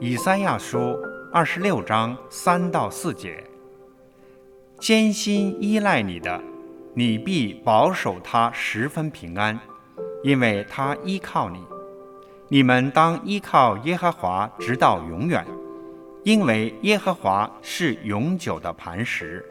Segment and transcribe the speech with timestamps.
[0.00, 0.98] 以三亚书
[1.32, 3.44] 二十六章三到四节：
[4.80, 6.42] 艰辛依赖你的，
[6.92, 9.60] 你必保守他十分平安，
[10.24, 11.64] 因为他依靠你。
[12.48, 15.46] 你们当依靠耶和华直到永远，
[16.24, 19.46] 因为耶和华是永久的磐石。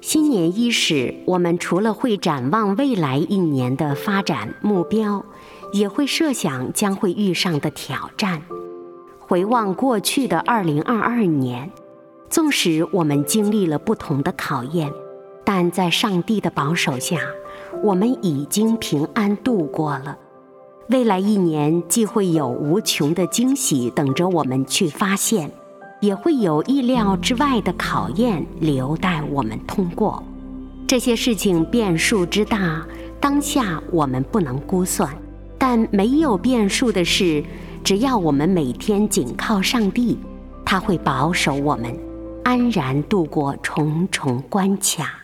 [0.00, 5.24] 新年伊始，我们除了会展望未来一年的发展目标，
[5.72, 8.42] 也会设想将会遇上的挑战。
[9.20, 11.70] 回望过去的二零二二年，
[12.28, 14.92] 纵使我们经历了不同的考验，
[15.54, 17.18] 但在上帝的保守下，
[17.84, 20.16] 我们已经平安度过了。
[20.88, 25.50] 未来一年既会有无穷的惊喜等着我们去发现。
[26.00, 30.24] 也会有意料之外的考验留待我们通过。
[30.86, 32.82] 这些事情变数之大，
[33.20, 35.14] 当下我们不能估算。
[35.58, 37.44] 但没有变数的是，
[37.84, 40.18] 只要我们每天紧靠上帝，
[40.64, 41.94] 他会保守我们，
[42.42, 45.21] 安然度过重重关卡。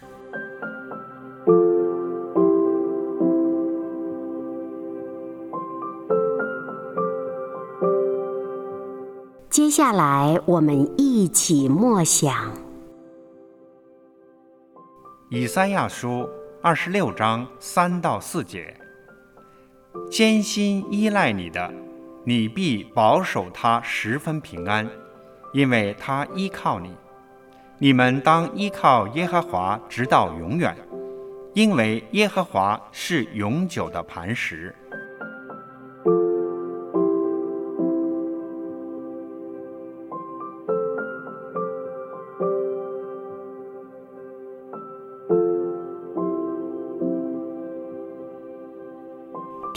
[9.58, 12.32] 接下来，我们一起默想
[15.30, 16.08] 《以赛亚书》
[16.62, 18.72] 二十六章三到四节：
[20.08, 21.74] 艰辛依赖你的，
[22.22, 24.88] 你必保守他十分平安，
[25.52, 26.94] 因为他依靠你。
[27.78, 30.72] 你们当依靠耶和华直到永远，
[31.52, 34.72] 因为耶和华是永久的磐石。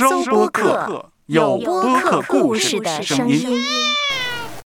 [0.00, 3.46] 收播客，有播客故事的声音。